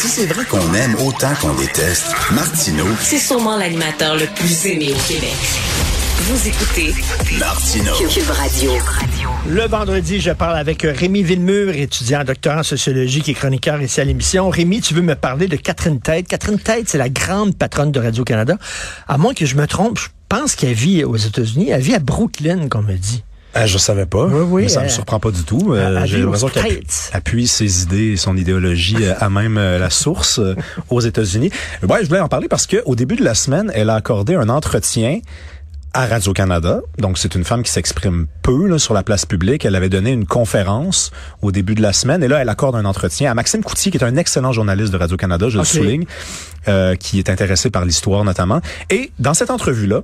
[0.00, 4.94] si c'est vrai qu'on aime autant qu'on déteste, Martineau, C'est sûrement l'animateur le plus aimé
[4.94, 5.34] au Québec.
[6.20, 6.94] Vous écoutez
[7.38, 7.92] Martineau.
[8.08, 8.72] Cube Radio.
[9.46, 14.00] Le vendredi, je parle avec Rémi Villemur, étudiant doctorat en sociologie qui est chroniqueur ici
[14.00, 14.48] à l'émission.
[14.48, 16.28] Rémi, tu veux me parler de Catherine Tête.
[16.28, 18.56] Catherine Tête, c'est la grande patronne de Radio-Canada.
[19.06, 21.68] À moins que je me trompe, je pense qu'elle vit aux États-Unis.
[21.68, 23.22] Elle vit à Brooklyn, qu'on me dit.
[23.56, 25.72] Euh, je savais pas, Oui, oui, mais ça euh, me surprend pas du tout.
[25.72, 26.80] Euh, J'ai l'impression qu'elle
[27.12, 30.54] appuie- ses idées et son idéologie euh, à même euh, la source euh,
[30.88, 31.50] aux États-Unis.
[31.88, 34.36] Ouais, je voulais en parler parce que au début de la semaine, elle a accordé
[34.36, 35.18] un entretien
[35.92, 36.82] à Radio-Canada.
[36.98, 39.64] Donc, c'est une femme qui s'exprime peu là, sur la place publique.
[39.64, 41.10] Elle avait donné une conférence
[41.42, 42.22] au début de la semaine.
[42.22, 44.96] Et là, elle accorde un entretien à Maxime Coutier, qui est un excellent journaliste de
[44.98, 46.04] Radio-Canada, je le souligne,
[46.68, 48.60] euh, qui est intéressé par l'histoire notamment.
[48.90, 50.02] Et dans cette entrevue-là,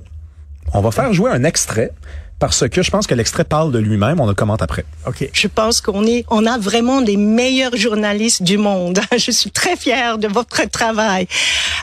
[0.73, 1.91] on va faire jouer un extrait
[2.39, 4.19] parce que je pense que l'extrait parle de lui-même.
[4.19, 4.85] On le commente après.
[5.07, 5.27] OK.
[5.33, 8.99] Je pense qu'on est, on a vraiment des meilleurs journalistes du monde.
[9.17, 11.27] Je suis très fière de votre travail.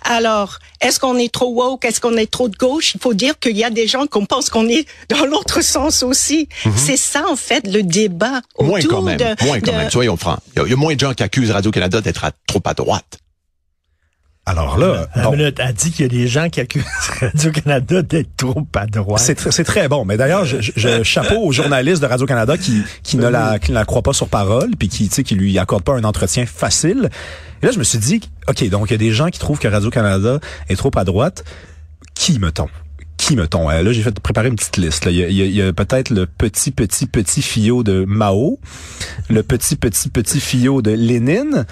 [0.04, 1.84] Alors, est-ce qu'on est trop woke?
[1.84, 2.94] Est-ce qu'on est trop de gauche?
[2.94, 6.02] Il faut dire qu'il y a des gens qu'on pense qu'on est dans l'autre sens
[6.02, 6.48] aussi.
[6.76, 9.90] C'est ça, en fait, le débat Moins autour quand même, de, moins quand de- même,
[9.90, 10.38] soyons francs.
[10.54, 12.74] Il y a- il y, a moins de gens qui accusent Radio-Canada d'être trop à
[12.74, 13.18] droite.
[14.46, 16.84] Alors là, bon, minute, elle dit qu'il y a des gens qui accusent
[17.20, 19.22] Radio-Canada d'être trop à droite.
[19.24, 20.04] c'est tr- c'est très bon.
[20.04, 23.70] Mais d'ailleurs, je, je- je- chapeau aux journalistes de Radio-Canada qui, qui ne la, qui
[23.70, 26.04] ne la croient pas sur parole, puis qui, tu sais, qui lui accordent pas un
[26.04, 27.08] entretien facile.
[27.62, 29.58] Et là, je me suis dit, OK, donc il y a des gens qui trouvent
[29.58, 31.42] que Radio-Canada est trop à droite.
[32.14, 32.68] Qui me-t-on?
[33.16, 33.70] Qui me-t-on?
[33.70, 35.06] Euh, là, j'ai fait préparer une petite liste.
[35.06, 35.10] là.
[35.10, 37.82] Il y a, il y a- il y a peut-être le petit, petit, petit fillot
[37.82, 38.58] de Mao,
[39.30, 41.64] le petit, petit, petit fillot de Lénine,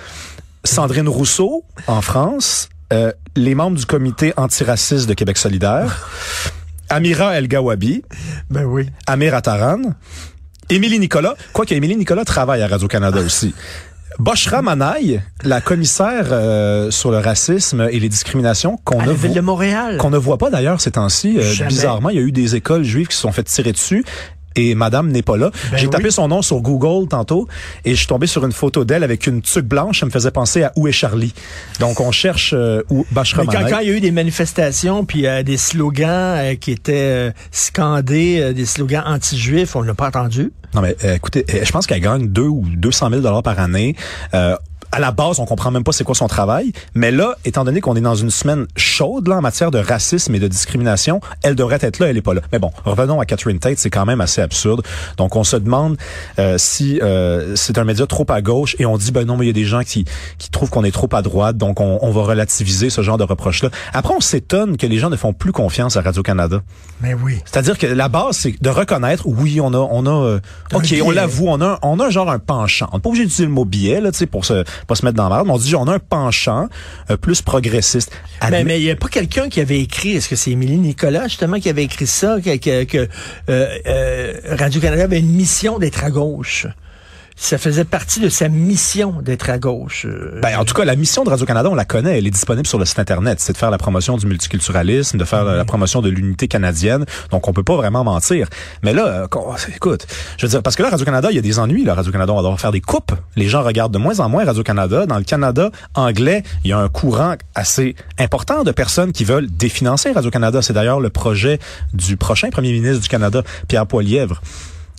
[0.64, 6.08] Sandrine Rousseau, en France, euh, les membres du comité antiraciste de Québec solidaire,
[6.88, 8.02] Amira El Gawabi,
[8.50, 8.86] Ben oui.
[9.06, 9.34] Amir
[10.70, 13.54] Émilie Nicolas, quoique Émilie Nicolas travaille à Radio-Canada aussi.
[14.18, 19.30] Boshra Manaï, la commissaire euh, sur le racisme et les discriminations qu'on ne, la ville
[19.30, 19.96] voit- de Montréal.
[19.98, 21.38] qu'on ne voit pas d'ailleurs ces temps-ci.
[21.38, 24.04] Euh, bizarrement, il y a eu des écoles juives qui se sont fait tirer dessus.
[24.56, 25.50] Et Madame n'est pas là.
[25.70, 27.48] Ben J'ai tapé son nom sur Google tantôt
[27.84, 30.00] et je suis tombé sur une photo d'elle avec une tuque blanche.
[30.00, 31.34] Ça me faisait penser à Où est Charlie?
[31.80, 35.04] Donc on cherche euh, où Bashra Mais quand, quand il y a eu des manifestations
[35.04, 40.08] puis euh, des slogans euh, qui étaient euh, scandés, des slogans anti-juifs, on l'a pas
[40.08, 40.52] entendu.
[40.74, 43.94] Non, mais écoutez, je pense qu'elle gagne 2 ou 200 000 dollars par année.
[44.92, 46.72] À la base, on comprend même pas c'est quoi son travail.
[46.94, 50.34] Mais là, étant donné qu'on est dans une semaine chaude là en matière de racisme
[50.34, 52.42] et de discrimination, elle devrait être là, elle est pas là.
[52.52, 54.82] Mais bon, revenons à Catherine Tate, c'est quand même assez absurde.
[55.16, 55.96] Donc, on se demande
[56.38, 59.44] euh, si euh, c'est un média trop à gauche et on dit, ben non, mais
[59.46, 60.04] il y a des gens qui,
[60.38, 63.24] qui trouvent qu'on est trop à droite, donc on, on va relativiser ce genre de
[63.24, 63.70] reproches-là.
[63.94, 66.60] Après, on s'étonne que les gens ne font plus confiance à Radio-Canada.
[67.00, 67.38] Mais oui.
[67.46, 70.40] C'est-à-dire que la base, c'est de reconnaître, oui, on a, on a, euh,
[70.72, 71.02] Un ok, biais.
[71.02, 72.88] on l'avoue, on a, un- on a genre un penchant.
[72.92, 75.04] On n'est pas obligé d'utiliser le mot biais, là, tu sais, pour se, pas se
[75.04, 76.68] mettre dans la merde, mais on dit, on a un penchant
[77.10, 78.10] euh, plus progressiste.
[78.42, 80.78] Mais Admet- mais il n'y a pas quelqu'un qui avait écrit, est-ce que c'est Émilie
[80.78, 83.08] Nicolas justement qui avait écrit ça, que, que, que,
[83.48, 86.66] euh, euh, Radio-Canada avait une mission d'être à gauche?
[87.42, 90.06] Ça faisait partie de sa mission d'être à gauche.
[90.08, 92.68] Euh, Ben, en tout cas, la mission de Radio-Canada, on la connaît, elle est disponible
[92.68, 93.40] sur le site Internet.
[93.40, 97.04] C'est de faire la promotion du multiculturalisme, de faire la promotion de l'unité canadienne.
[97.32, 98.46] Donc, on peut pas vraiment mentir.
[98.84, 100.06] Mais là, euh, écoute,
[100.38, 101.82] je veux dire, parce que là, Radio-Canada, il y a des ennuis.
[101.82, 103.10] Là, Radio-Canada, on va devoir faire des coupes.
[103.34, 105.06] Les gens regardent de moins en moins Radio-Canada.
[105.06, 109.50] Dans le Canada anglais, il y a un courant assez important de personnes qui veulent
[109.50, 110.62] définancer Radio-Canada.
[110.62, 111.58] C'est d'ailleurs le projet
[111.92, 114.40] du prochain premier ministre du Canada, Pierre Poilièvre.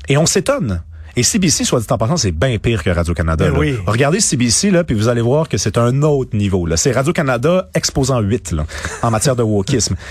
[0.09, 0.81] Et on s'étonne.
[1.15, 3.49] Et CBC, soit dit en passant, c'est bien pire que Radio-Canada.
[3.51, 3.75] Ben oui.
[3.85, 6.65] Regardez CBC, là, puis vous allez voir que c'est un autre niveau.
[6.65, 6.75] Là.
[6.75, 8.65] C'est Radio-Canada exposant 8 là,
[9.01, 9.95] en matière de wokisme.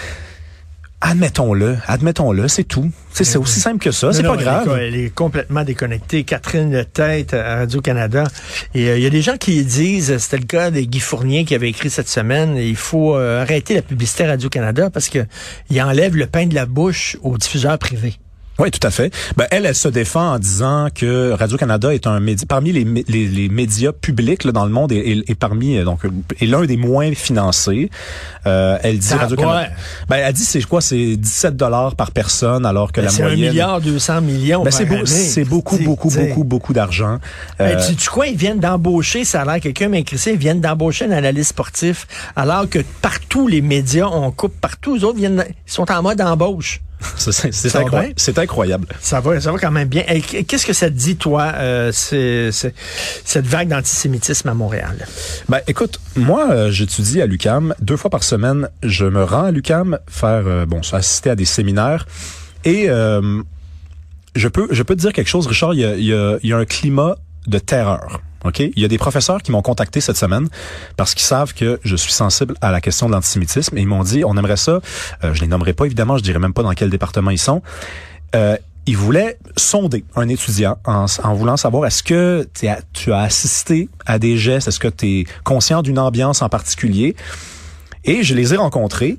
[1.05, 2.89] Admettons-le, admettons-le, c'est tout.
[3.13, 4.79] C'est c'est aussi simple que ça, c'est pas non, elle grave.
[4.79, 6.23] est Elle est complètement déconnectée.
[6.23, 8.23] Catherine Tête à Radio-Canada.
[8.73, 11.45] Et euh, il y a des gens qui disent, c'était le cas de Guy Fournier
[11.45, 15.27] qui avait écrit cette semaine, il faut euh, arrêter la publicité Radio-Canada parce que
[15.71, 18.15] il enlève le pain de la bouche aux diffuseurs privés.
[18.59, 19.13] Oui, tout à fait.
[19.37, 23.27] Ben, elle, elle se défend en disant que Radio-Canada est un média, parmi les, les,
[23.27, 26.01] les médias publics là, dans le monde et, parmi, euh, donc,
[26.41, 27.91] est l'un des moins financés.
[28.47, 29.57] Euh, elle dit Radio-Canada.
[29.63, 29.69] ouais.
[30.09, 30.81] Ben, elle dit, c'est quoi?
[30.83, 33.51] C'est 17 dollars par personne, alors que la Ben, C'est un moyenne.
[33.51, 35.07] milliard 200 millions Ben, c'est beau- année.
[35.07, 37.19] c'est beaucoup, beaucoup, beaucoup, beaucoup d'argent.
[37.59, 40.31] Ben, Euh, tu, tu crois ils viennent d'embaucher, ça a l'air quelqu'un m'a écrit ça,
[40.31, 42.07] ils viennent d'embaucher un analyste sportif,
[42.37, 46.21] alors que partout les médias, on coupe partout, les autres viennent, ils sont en mode
[46.21, 46.81] embauche.
[47.17, 48.87] C'est incroyable.
[49.01, 50.03] Ça va, ça va quand même bien.
[50.47, 55.07] Qu'est-ce que ça te dit, toi, euh, cette vague d'antisémitisme à Montréal?
[55.49, 57.75] Ben, écoute, moi, euh, j'étudie à l'UCAM.
[57.81, 61.45] Deux fois par semaine, je me rends à l'UCAM faire, euh, bon, assister à des
[61.45, 62.07] séminaires.
[62.65, 63.43] Et euh,
[64.37, 66.39] je peux je peux te dire quelque chose, Richard, il y a, il y a-
[66.43, 67.17] il y a un climat
[67.47, 68.61] de terreur OK?
[68.61, 70.49] Il y a des professeurs qui m'ont contacté cette semaine
[70.97, 74.03] parce qu'ils savent que je suis sensible à la question de l'antisémitisme et ils m'ont
[74.03, 74.81] dit, on aimerait ça,
[75.25, 77.63] euh, je les nommerai pas évidemment, je dirais même pas dans quel département ils sont.
[78.35, 78.57] Euh,
[78.87, 82.49] ils voulaient sonder un étudiant en, en voulant savoir est-ce que
[82.93, 87.15] tu as assisté à des gestes, est-ce que tu es conscient d'une ambiance en particulier?
[88.05, 89.19] Et je les ai rencontrés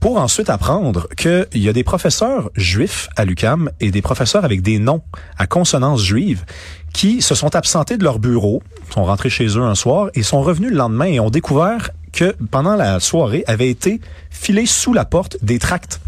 [0.00, 4.62] pour ensuite apprendre qu'il y a des professeurs juifs à l'UCAM et des professeurs avec
[4.62, 5.02] des noms
[5.38, 6.44] à consonance juive
[6.92, 8.62] qui se sont absentés de leur bureau,
[8.92, 12.34] sont rentrés chez eux un soir et sont revenus le lendemain et ont découvert que
[12.50, 14.00] pendant la soirée avaient été
[14.30, 16.00] filés sous la porte des tracts.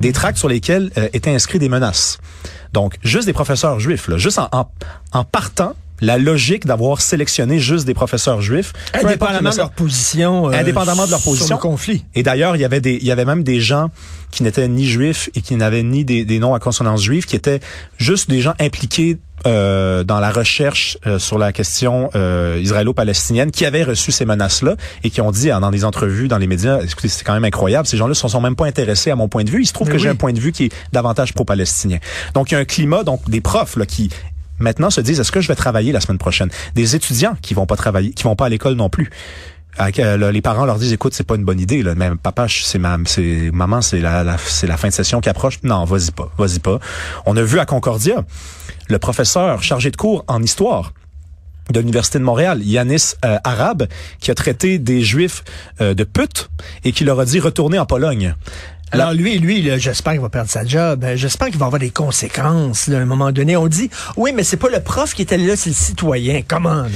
[0.00, 2.18] Des tracts sur lesquels euh, étaient inscrits des menaces.
[2.72, 4.70] Donc, juste des professeurs juifs, là, juste en, en,
[5.12, 5.74] en partant,
[6.04, 8.72] la logique d'avoir sélectionné juste des professeurs juifs.
[8.92, 10.48] importe Indépendamment de leur position.
[10.48, 11.56] euh, Indépendamment de leur Sur position.
[11.56, 12.04] le conflit.
[12.14, 13.90] Et d'ailleurs, il y avait des, il y avait même des gens
[14.30, 17.36] qui n'étaient ni juifs et qui n'avaient ni des, des noms à consonance juive, qui
[17.36, 17.60] étaient
[17.98, 23.66] juste des gens impliqués euh, dans la recherche euh, sur la question euh, israélo-palestinienne, qui
[23.66, 27.08] avaient reçu ces menaces-là et qui ont dit dans des entrevues dans les médias, écoutez,
[27.08, 29.44] c'est quand même incroyable, ces gens-là ne se sont même pas intéressés à mon point
[29.44, 29.62] de vue.
[29.62, 31.98] Il se trouve Mais que j'ai un point de vue qui est davantage pro-palestinien.
[32.32, 34.08] Donc, il y a un climat, donc des profs là, qui
[34.58, 36.50] maintenant se disent est-ce que je vais travailler la semaine prochaine?
[36.74, 39.10] Des étudiants qui vont pas travailler, qui vont pas à l'école non plus.
[39.80, 42.78] Euh, les parents leur disent écoute c'est pas une bonne idée là mais papa c'est
[42.78, 46.12] ma c'est maman c'est la, la c'est la fin de session qui approche non vas-y
[46.12, 46.78] pas vas-y pas
[47.26, 48.24] on a vu à Concordia
[48.88, 50.92] le professeur chargé de cours en histoire
[51.70, 53.86] de l'Université de Montréal, Yanis euh, Arabe,
[54.20, 55.44] qui a traité des Juifs
[55.80, 56.50] euh, de putes
[56.84, 58.34] et qui leur a dit retourner en Pologne.
[58.94, 61.04] Alors lui, lui, là, j'espère qu'il va perdre sa job.
[61.04, 62.86] Euh, J'espère qu'il va avoir des conséquences.
[62.86, 65.36] Là, à un moment donné, on dit, oui, mais c'est pas le prof qui était
[65.36, 66.42] là, c'est le citoyen.
[66.46, 66.86] Comment là?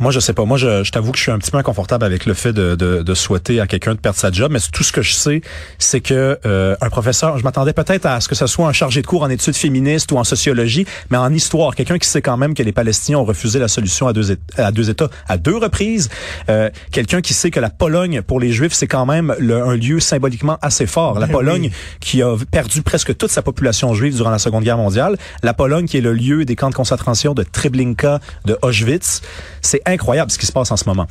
[0.00, 0.44] Moi, je sais pas.
[0.44, 2.74] Moi, je, je t'avoue que je suis un petit peu inconfortable avec le fait de,
[2.74, 4.50] de, de souhaiter à quelqu'un de perdre sa job.
[4.52, 5.40] Mais tout ce que je sais,
[5.78, 9.02] c'est que euh, un professeur, je m'attendais peut-être à ce que ce soit un chargé
[9.02, 12.36] de cours en études féministes ou en sociologie, mais en histoire, quelqu'un qui sait quand
[12.36, 15.56] même que les Palestiniens ont refusé la solution à deux, à deux États à deux
[15.56, 16.08] reprises.
[16.48, 19.76] Euh, quelqu'un qui sait que la Pologne, pour les Juifs, c'est quand même le- un
[19.76, 21.18] lieu symboliquement assez fort.
[21.18, 24.78] La Ben Pologne, qui a perdu presque toute sa population juive durant la Seconde Guerre
[24.78, 25.16] mondiale.
[25.42, 29.22] La Pologne, qui est le lieu des camps de concentration de Treblinka, de Auschwitz.
[29.62, 31.06] C'est incroyable ce qui se passe en ce moment.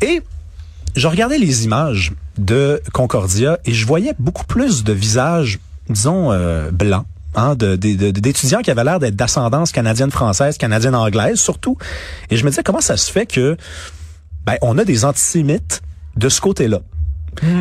[0.00, 0.22] Et
[0.94, 5.58] je regardais les images de Concordia et je voyais beaucoup plus de visages,
[5.88, 7.06] disons, euh, blancs.
[7.34, 11.76] Hein, d'étudiants qui avaient l'air d'être d'ascendance canadienne-française, canadienne-anglaise surtout.
[12.30, 13.56] Et je me disais, comment ça se fait que
[14.44, 15.82] ben, on a des antisémites
[16.16, 16.80] de ce côté-là?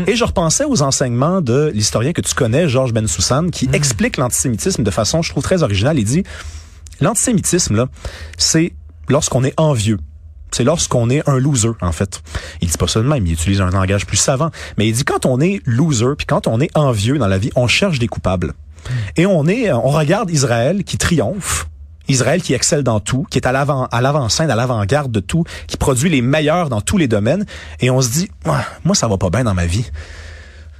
[0.07, 4.83] Et je repensais aux enseignements de l'historien que tu connais, Georges Bensoussan, qui explique l'antisémitisme
[4.83, 5.99] de façon, je trouve, très originale.
[5.99, 6.23] Il dit,
[7.01, 7.87] l'antisémitisme, là,
[8.37, 8.73] c'est
[9.09, 9.99] lorsqu'on est envieux.
[10.51, 12.21] C'est lorsqu'on est un loser, en fait.
[12.61, 14.49] Il dit pas ça de même, il utilise un langage plus savant.
[14.77, 17.51] Mais il dit quand on est loser, puis quand on est envieux dans la vie,
[17.55, 18.53] on cherche des coupables.
[19.17, 21.67] Et on est, on regarde Israël qui triomphe.
[22.07, 25.43] Israël qui excelle dans tout, qui est à l'avant, à l'avant-scène, à l'avant-garde de tout,
[25.67, 27.45] qui produit les meilleurs dans tous les domaines.
[27.79, 29.85] Et on se dit, moi, ça va pas bien dans ma vie.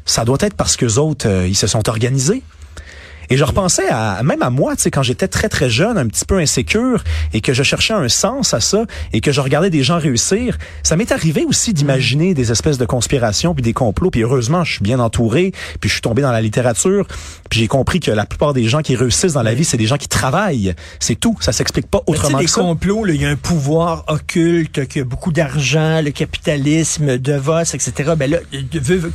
[0.06, 2.42] Ça doit être parce que autres, euh, ils se sont organisés.
[3.30, 6.08] Et je repensais à, même à moi, tu sais, quand j'étais très très jeune, un
[6.08, 7.04] petit peu insécure,
[7.34, 10.58] et que je cherchais un sens à ça, et que je regardais des gens réussir.
[10.84, 14.12] Ça m'est arrivé aussi d'imaginer des espèces de conspirations puis des complots.
[14.12, 17.08] Puis heureusement, je suis bien entouré, puis je suis tombé dans la littérature,
[17.50, 19.86] puis j'ai compris que la plupart des gens qui réussissent dans la vie, c'est des
[19.86, 20.74] gens qui travaillent.
[21.00, 21.36] C'est tout.
[21.42, 22.62] Ça s'explique pas autrement les que ça.
[22.62, 27.74] complots, là, il y a un pouvoir occulte, qui a beaucoup d'argent, le capitalisme, Devos,
[27.74, 28.14] etc.
[28.18, 28.38] Ben là,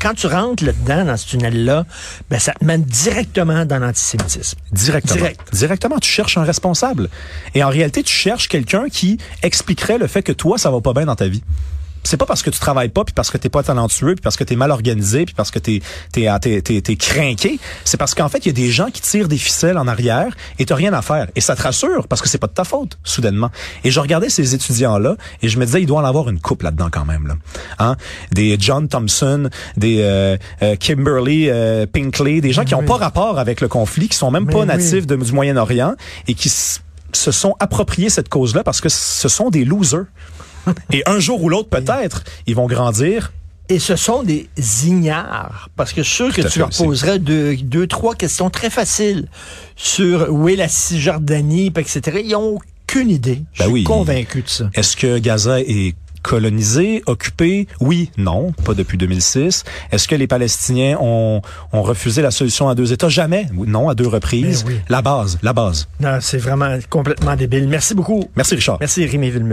[0.01, 1.85] quand tu rentres là-dedans, dans ce tunnel-là,
[2.31, 4.59] ben ça te mène directement dans l'antisémitisme.
[4.73, 5.15] Directement.
[5.17, 5.55] Direct.
[5.55, 7.09] Directement, tu cherches un responsable.
[7.55, 10.93] Et en réalité, tu cherches quelqu'un qui expliquerait le fait que toi, ça va pas
[10.93, 11.43] bien dans ta vie.
[12.05, 14.37] C'est pas parce que tu travailles pas, puis parce que t'es pas talentueux, puis parce
[14.37, 15.81] que t'es mal organisé, puis parce que t'es
[16.13, 17.59] t'es t'es t'es, t'es crinqué.
[17.85, 20.35] C'est parce qu'en fait, il y a des gens qui tirent des ficelles en arrière
[20.59, 21.29] et t'as rien à faire.
[21.37, 23.51] Et ça te rassure parce que c'est pas de ta faute, soudainement.
[23.85, 26.63] Et je regardais ces étudiants-là et je me disais, il doit en avoir une coupe
[26.63, 27.27] là-dedans quand même.
[27.29, 27.35] Là.
[27.79, 27.97] Hein?
[28.33, 33.39] Des John Thompson, des euh, euh, Kimberly euh, Pinkley, des gens qui ont pas rapport
[33.39, 34.67] avec le conflit, qui sont même Mais pas oui.
[34.67, 35.95] natifs de- du Moyen-Orient
[36.27, 36.81] et qui s-
[37.13, 40.07] se sont appropriés cette cause-là parce que ce sont des losers.
[40.93, 43.33] Et un jour ou l'autre, peut-être, ils vont grandir.
[43.69, 44.49] Et ce sont des
[44.85, 45.69] ignares.
[45.77, 46.83] Parce que je suis sûr que tu leur aussi.
[46.85, 49.29] poserais deux, deux, trois questions très faciles
[49.77, 52.21] sur où est la Cisjordanie, etc.
[52.25, 53.43] Ils n'ont aucune idée.
[53.53, 53.85] Je Ben suis oui.
[53.85, 54.69] convaincu de ça.
[54.75, 57.67] Est-ce que Gaza est colonisé, occupé?
[57.81, 59.65] Oui, non, pas depuis 2006.
[59.91, 61.43] Est-ce que les Palestiniens ont,
[61.73, 63.09] ont refusé la solution à deux États?
[63.09, 63.47] Jamais.
[63.53, 64.63] Non, à deux reprises.
[64.65, 64.81] Ben oui.
[64.89, 65.89] La base, la base.
[65.99, 67.67] Non, c'est vraiment complètement débile.
[67.69, 68.25] Merci beaucoup.
[68.37, 68.77] Merci Richard.
[68.81, 69.51] Merci Rémi Villemeux.